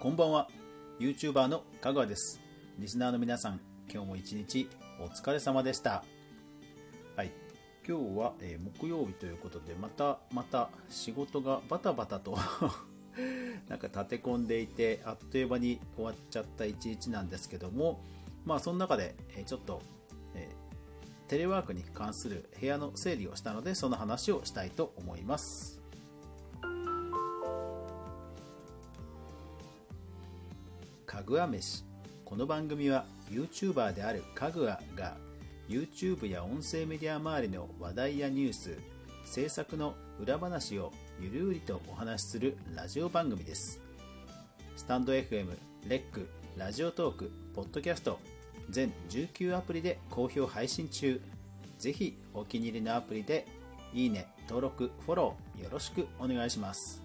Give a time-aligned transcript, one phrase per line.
[0.00, 0.48] こんばんは。
[0.98, 2.40] YouTuber の香川です。
[2.78, 3.60] リスナーの皆さん
[3.92, 4.66] 今日も一日
[4.98, 6.04] お疲れ様でした。
[7.16, 7.30] はい。
[7.86, 12.34] 今日は、えー木曜日ということでまたまた仕事がバタバタと
[13.68, 18.00] なんか立て込んでいてあっという間に終わっちゃった一日なんですけども
[18.46, 19.82] まあその中で、えーちょっと、
[20.34, 25.79] えーテレワークに関する部屋の整理をしたのでその話をしたいと思います。
[31.30, 31.84] ぐわ飯
[32.24, 35.16] この番組は YouTuber であるかぐわが
[35.68, 38.76] YouTube や音声メディア周りの話題やニュース
[39.24, 43.80] 制作の裏話をゆるうりとお話しするラジオ番組です。
[44.74, 48.18] スタンド FM、レック、ラジオトーク、ポッドキャスト
[48.68, 51.20] 全19アプリで好評配信中。
[51.78, 53.46] ぜひお気に入りのアプリで
[53.94, 57.04] いいね、登録、フォローよろしくお願いします。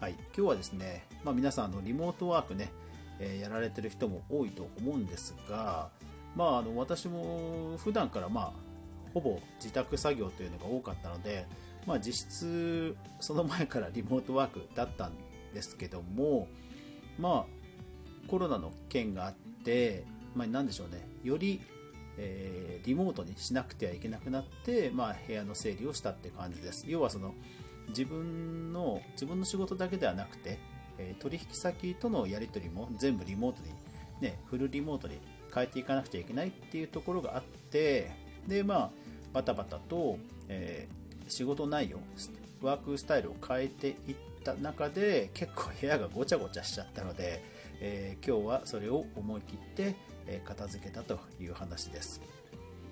[0.00, 2.72] はい、今日はですね、まあ、皆さんのリモートワークね、
[3.22, 5.90] えーやられてる人も多いと思うんですが、
[6.34, 8.52] まあ、あの私も普段から、まあ、
[9.14, 11.46] ほぼ自宅作業というのが多かったので、
[11.86, 15.12] まあ、実質その前からリモートワークだったん
[15.54, 16.48] ですけども、
[17.18, 21.06] まあ、コロナの件があって、まあ、なんでしょうね。
[21.22, 21.60] より、
[22.18, 26.84] えーリモートにしなくてはいけなくなって、まあ、部屋の整理をしたって感じです。
[26.88, 27.32] 要はその
[27.90, 30.58] 自分の自分の仕事だけではなくて、
[31.02, 33.72] え取引先とのやり取りも全部リモートに、
[34.20, 35.18] ね、フルリモートに
[35.52, 38.10] 変えていかなくちゃいけないっていうところがあって
[38.46, 38.90] でまあ
[39.32, 41.98] バタバタと、えー仕事内容
[42.60, 47.42] ワークスタイルを変えていった中で結構部屋がごちゃごちゃしちゃったので、
[47.80, 49.94] えー今日はそれを思い切って、
[50.26, 52.20] え片付けたという話です。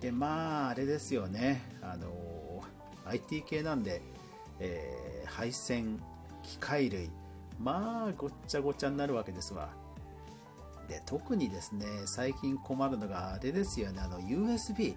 [0.00, 1.62] でまああれですよね。
[1.82, 2.62] あの
[3.06, 4.02] IT 系なんで、
[4.58, 6.00] え配線
[6.42, 7.10] 機械類
[7.58, 9.70] まあごっちゃごちゃになるわけですわ。
[10.88, 14.00] で特にですね最近困るのがあれですよね。
[14.00, 14.94] あの USB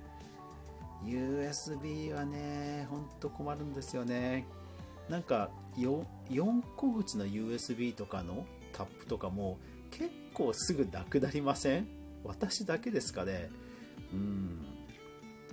[1.05, 4.45] USB はねほんと困るんですよね。
[5.09, 9.57] なんか 4, 4個口の USB とかのタップとかも
[9.91, 11.87] 結構すぐなくなりません？
[12.23, 13.49] 私だけですかね。
[14.11, 14.65] うん。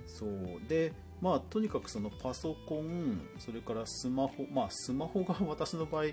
[0.07, 0.59] そう。
[0.67, 0.91] で
[1.21, 6.05] まあとにかくそのパソコンそれからスマホまあスマホが私の場合、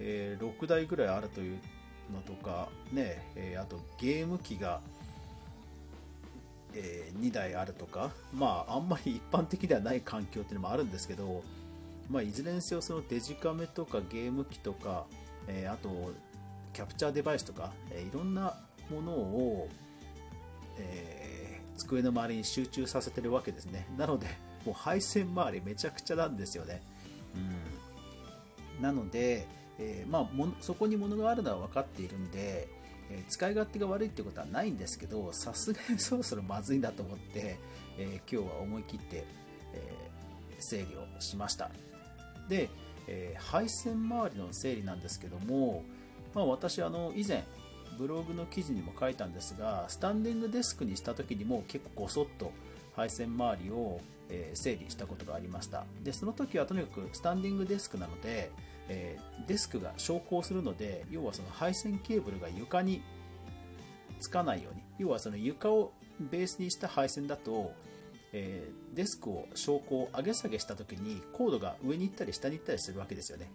[0.00, 1.58] えー6台ぐらいあるという
[2.12, 4.80] のとかね、えーあとゲーム機が、
[6.74, 11.42] え2台あるとかまああんまり一般的ではない環境っていうのもあるんですけど
[12.10, 15.06] まあ、いずれにせよそのデジカメとかゲーム機とか、
[15.48, 15.88] えーあと
[16.72, 18.52] キャプチャーデバイスとか、えいろんな
[18.90, 19.68] ものを、
[20.76, 23.86] え机の周りに集中させてるわけですね。
[23.96, 24.26] なので
[24.64, 26.82] もう配線周りめちゃくちゃなんですよね、
[28.76, 29.46] うん、なので、
[29.78, 32.68] えーまあ、もそこに物があるのは分かっているんで、
[33.10, 37.58] えー使い勝手が悪いってことはないんですけどさすがにそろそろまずいなと思って、
[37.98, 39.24] えー今日は思い切って、
[39.74, 41.70] えー整理をしました。
[42.48, 42.70] で、
[43.06, 45.82] えー配線周りの整理なんですけども、
[46.34, 47.44] まあ、私あの以前
[47.98, 52.50] ブログの記事にも書いたんですがスタンディングデスクにした時にも結構ごそっと
[52.96, 54.00] 配線周りを、
[54.54, 55.84] 整理したことがありました。
[56.02, 58.50] でその時はとにかくスタンディングデスクなので、
[58.88, 63.02] えーデスクが昇降するので要はその配線ケーブルが床に
[64.20, 67.72] つかないように要はその床をベースにした配線だと、
[68.32, 73.50] えーデスクを昇降上げ下げした時にコードが上に行ったり下に行ったりするわけですよね。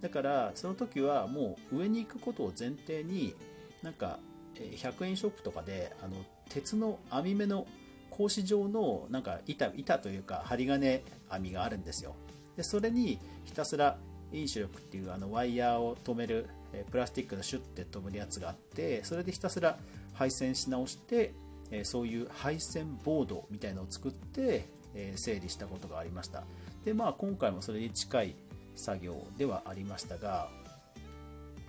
[0.00, 3.34] だからその時はもう上に行くことを前提に
[3.82, 4.20] なんか
[4.54, 6.14] 100円ショップとかであの
[6.48, 7.66] 鉄の網目の
[8.10, 12.14] 格子状のなんか板板というか針金網があるんですよ。
[12.56, 13.98] でそれにひたすら
[14.32, 19.76] インシュ力っていうあのワイヤーを止めるえプラスチックのシュッて止めるやつがあってそれでひたすら
[20.14, 21.32] 配線し直して
[21.70, 26.44] えそういう配線ボードみたいのを作ってえ整理したことがありました。
[26.84, 28.34] でまあ今回もそれに近い
[28.74, 30.48] 作業ではありましたが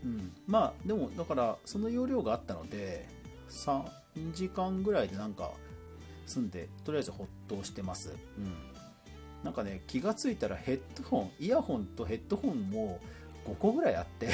[0.04, 3.08] うん、まあでもだからその容量があったので
[3.50, 3.84] 3
[4.34, 5.52] 時間ぐらいでなんか
[6.26, 8.54] 済んでとりあえずほっとしてます、うん、
[9.44, 13.00] なんかね気がついたらヘッドホンイヤホンとヘッドホンも
[13.46, 14.30] 5個ぐらいあって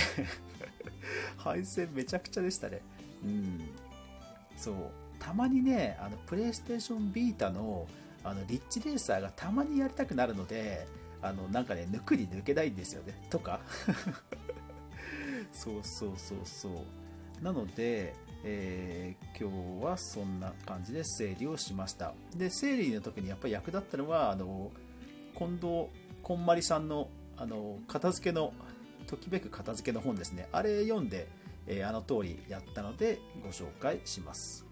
[1.38, 2.82] 配線めちゃくちゃでしたね。
[3.24, 3.70] うん。
[4.58, 4.76] そう。
[5.20, 7.88] たまにねあのプレイステーションビータの
[8.24, 10.86] あのリッチレーサーがたまにやりたくなるので
[11.22, 13.14] あのなんかね抜くに抜けないんですよね。
[13.30, 13.62] とか。
[15.54, 17.44] そうそうそうそう。
[17.44, 18.14] なので、
[18.44, 22.14] えー今日はそんな感じで整理をしました。
[22.36, 24.72] で整理の時にやっぱり役立ったのはあの
[25.38, 25.88] 近藤
[26.24, 28.54] こんまりさんのあの片付けの
[29.06, 30.50] ときめく片付けの本ですね。
[30.52, 31.28] あれ読んで
[31.68, 34.66] えー、あの通りやったのでご紹介します。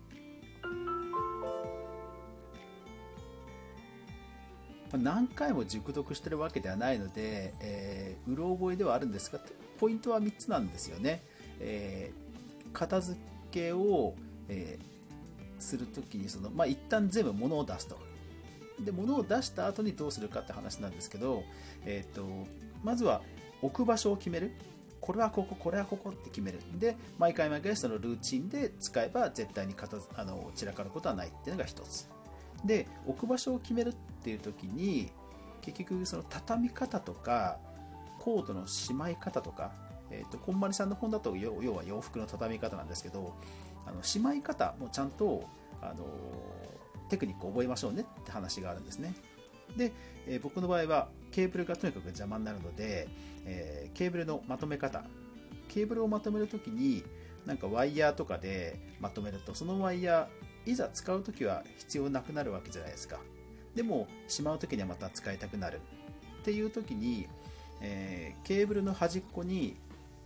[4.94, 9.40] 何回も熟読してるわけではないので、えー、うろ覚えではあるんですが
[9.78, 11.22] ポイントは3つなんですよね、
[11.60, 13.20] えー、片付
[13.52, 14.14] けを、
[14.48, 17.98] えー、するときにその、まあ、一旦全部物を出すと。
[18.80, 21.44] で物を出した後にどうするかって話なんですけど、
[21.86, 22.26] えーと、
[22.84, 23.22] まずは
[23.62, 24.52] 置く場所を決める。
[25.00, 26.60] これはこここれはここって決める。
[26.80, 32.08] で毎回毎回そのルーチンで使えば絶対に片あの散らかることはないっていうのが1つ。
[32.66, 33.94] で置く場所を決めるっ
[34.24, 35.12] ていう時に
[35.62, 37.60] 結局その畳み方とか
[38.20, 39.72] コートのしまい方とか、
[40.10, 43.36] えーと、こんまりさんの本だと要は洋服の畳み方なんですけど
[43.86, 45.44] あのしまい方もちゃんと
[45.82, 46.06] あの
[47.10, 49.14] テクニックを覚えましょうねって話があるんですね。
[49.76, 49.92] で、
[50.28, 53.08] えー、僕の場合はケーブルがとにかく邪魔になるので、
[53.46, 55.04] えー、ケーブルのまとめ方。
[55.68, 57.04] ケーブルをまとめるときに
[57.46, 63.20] なんかワイヤーとかでまとめるとそのワイヤーいざ使うときは必要なくなるわけじゃないですか。
[63.76, 65.82] でもしまう時にはまた使いたくなる。
[66.42, 67.28] っていう時に、
[67.82, 69.76] えー、ケーブルの端っこに、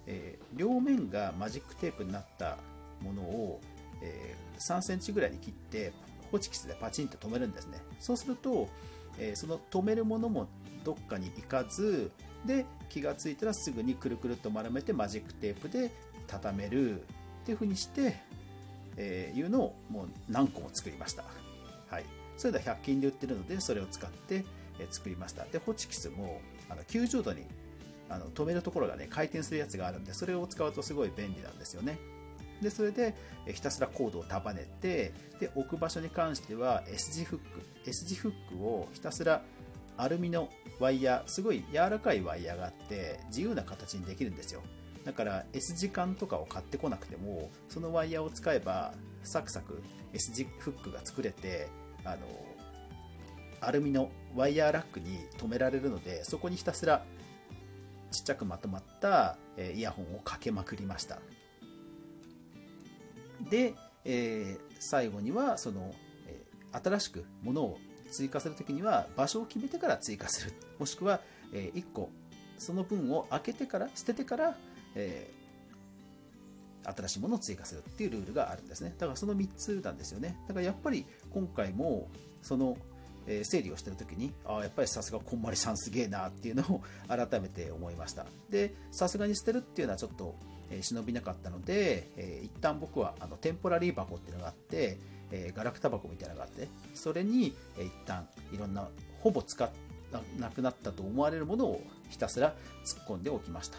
[0.06, 2.58] えー、両面がマジックテープになった
[3.02, 3.62] ものを、
[4.02, 5.94] えー、3センチぐらいに切って
[6.31, 7.80] ホチキスでパチンと止めるんですね。
[8.00, 8.70] そうすると、
[9.18, 10.48] えその止めるものも
[10.84, 12.12] どっかに行かず
[12.46, 15.92] で気がついたらすぐにくるくるっと丸めてマジックテープで
[16.28, 17.04] 畳めるっ
[17.46, 18.18] ていう風にして、
[18.98, 21.24] えいうのをもう何個も作りました。
[21.90, 22.06] はい。
[22.38, 24.46] それでは100均で売ってるのでそれを使って
[24.90, 25.46] 作りました。
[25.46, 27.44] でホチキスもあの90度に
[28.10, 32.00] あの止めるところがね回転するやつがあるんでそれを使うとすごい便利なんですよね。
[32.61, 33.15] でそれで
[33.47, 39.41] ひたすらコードを束ねてで置く場所に関しては S 字フック S 字フックをひたすら
[39.97, 44.61] アルミのワイヤーすごい柔らかいワイヤーがあって自由な形にできるんですよ。
[45.06, 49.81] だから S 字管とかを買ってこなくてもそのワイヤーを使えばサクサク
[50.13, 51.67] S 字フックが作れて
[52.03, 52.17] あの
[53.61, 57.03] アルミのワイヤーラックに止められるのでそこにひたすら
[58.11, 59.38] ちっちゃくまとまった
[59.73, 61.19] イヤホンをかけまくりました。
[63.50, 63.74] で、
[64.06, 65.94] えー、最後にはその、
[66.27, 67.77] えー、新しくものを
[68.12, 70.53] 追加するときには場所を決めてから追加する。
[70.80, 71.21] もしくは、
[71.53, 72.09] えー、1個
[72.57, 74.57] その分を開けてから捨ててから、
[74.95, 75.31] え
[76.83, 78.94] 新しいものを追加するっていうルールがあるんですね。
[78.97, 80.38] だからその3つなんですよね。
[80.47, 82.09] だからやっぱり今回も
[82.42, 82.77] その
[83.27, 88.25] え整理をしてる時にああやっぱりさすがこんまりさんすげえなっていうのを改めて思いました。
[88.50, 90.35] でさすがに捨てるっていうのはちょっと、
[90.71, 95.00] え忍びなかったので、えー、一旦僕はあのテンポラリー箱っていうのがあって、
[95.31, 98.88] えー、ガラクタ箱みたいなのがあってそれに、えー、一旦いろんな
[99.21, 99.69] ほぼ使っ
[100.39, 103.77] なくなったと思われるものをひたすら突っ込んでおきました。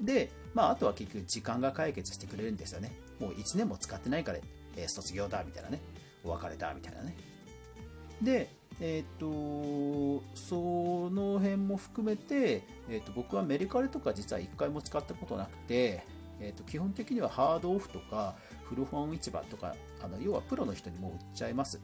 [0.00, 2.92] で、まあ、あとは結局時間が解決してくれるんですよね。
[3.20, 4.38] もう1年も使ってないから、
[4.76, 5.80] えー、卒業だみたいなね。
[6.22, 7.16] お別れだみたいなね。
[8.22, 8.48] で
[8.80, 9.26] えっ、と
[10.34, 16.04] その辺も含めて、えーと、僕はメリカリとか実は1回も使ったことなくて、
[16.40, 18.34] えーと、基本的にはハードオフとか
[18.64, 21.80] 古本市場とかあの要はプロの人にも売っちゃいます。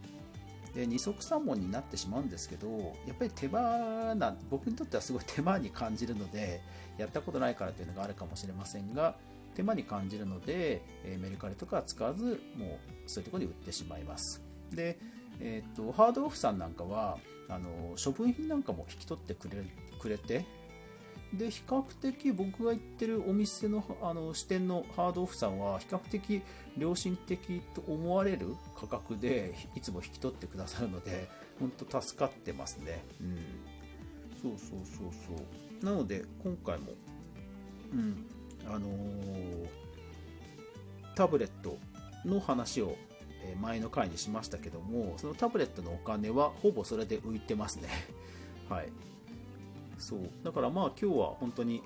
[0.74, 2.68] で二足三門になってしまうんですけど
[3.04, 6.60] やっぱり手間な僕にとってはすごい手間に感じるので
[6.96, 9.16] やったことないからというのがあるかもしれませんが
[9.56, 12.78] 手間に感じるので、えー、メルカリとかは使わずもう
[13.08, 14.40] そういうところに売ってしまいます。
[14.70, 14.96] で
[15.40, 19.64] えーと、ハードオフさんなんかはあの処分品なんかも引き取ってくれ
[19.98, 20.44] くれて
[21.34, 26.42] で比較的僕が行ってるお店のあの支店のハードオフさんは比較的
[26.76, 31.28] 良心的と思われる価格でいつも引き取ってくださるので
[31.60, 33.36] 本当助かってますね、うん、
[34.42, 35.42] そうそうそうそ
[35.82, 35.84] う。
[35.84, 36.92] なので今回も、
[37.92, 38.26] うん。
[38.66, 39.66] あのー、
[41.14, 41.78] タブレット
[42.26, 42.96] の話を
[43.60, 47.88] 前の回にしましたけどもそのタブレットのお金はほぼそれで浮いてますね。
[48.68, 48.92] はい。
[50.00, 50.30] そう。
[50.42, 51.82] だからまあ今日は本当に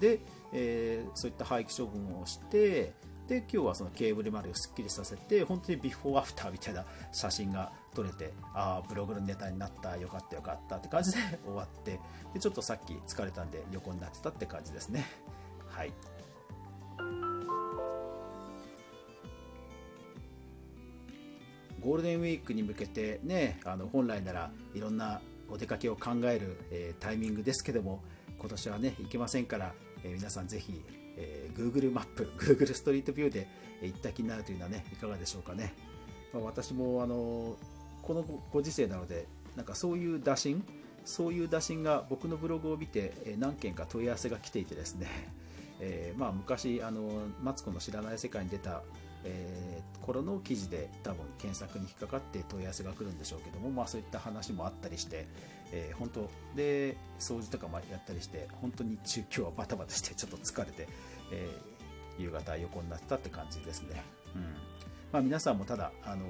[0.00, 0.20] で、
[0.52, 2.92] えー、そういった廃棄処分をして
[3.28, 12.00] で今日はそのケーブルまでをすっきりさせて本当にビフォーアフターみたいな写真が撮れてああブログのネタになったよかったよかったって感じで 終わって
[12.32, 15.04] でちょっとさっき疲れたんで横になってたって感じですね。
[15.68, 15.92] はい。
[21.80, 28.02] ゴールデンウィークに向けてねあの本来ならいろんなお出かけを考える、え、タイミングですけども
[28.38, 29.74] 今年はね行けませんから、
[30.04, 30.82] え、皆さんぜひ、
[31.16, 33.48] え、Google マップ Google ストリートビューで
[33.82, 35.74] 行った気になるというのはねいかがでしょうかね、
[36.32, 37.56] まあ、私もあの
[38.02, 39.26] このご時世なので
[39.56, 40.64] なんかそういう打診
[41.08, 45.08] そういう打診が僕のブログを見て、何件か問い合わせが来ていてですね。
[45.80, 48.82] えー、まあ、昔あのマツコの知らない世界に出た、
[49.24, 55.26] えー、頃の記事で多分検索に引っかかって問い合わせが来るんでしょうけども、まあ、そういった話もあったりして、
[55.72, 60.88] えー、本当で掃除とかもやったりして本当に中今日はバタバタしてちょっと疲れて、
[61.32, 61.48] え
[62.18, 64.02] 夕方横になったって感じですね、
[64.34, 64.42] うん
[65.12, 66.24] まあ、皆さんもただ、あの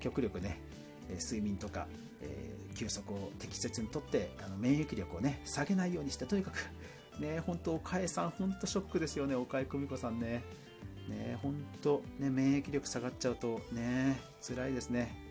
[0.00, 0.58] 極力ね
[1.10, 1.86] 睡眠とか、
[2.22, 6.56] え休息を適切にとってあの免疫力をね下げないようにしてとにかく
[7.20, 10.42] ね、本当、岡江さん、本当ショックですよね、岡江久美子さんね。
[11.08, 15.28] ね、本当、ね、免疫力下がっちゃうとね、辛いですね。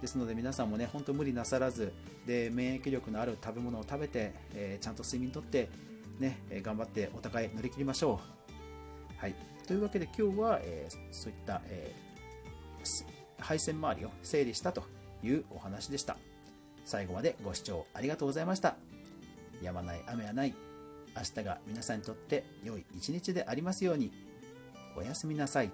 [0.00, 1.92] ですので皆さんもね、本当無理なさらず、
[2.26, 5.68] で、免疫力のある食べ物を食べて、えー、ちゃんと睡眠とって、
[6.18, 8.20] ね、え頑張ってお互い乗り切りましょ
[9.16, 9.20] う。
[9.20, 9.34] はい。
[9.66, 13.04] というわけで今日は、えー、そういった、えー、
[13.42, 14.82] 配線周りを整理したと
[15.22, 16.16] いうお話でした。
[16.84, 18.76] 最後までご視聴ありがとうございました。
[19.62, 20.54] やまない雨はない。
[21.16, 24.27] 明日が皆さんにとって良い一日でありますように。
[24.96, 25.72] おやすみなさい。